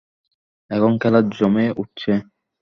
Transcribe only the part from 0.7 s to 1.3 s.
এখন খেলা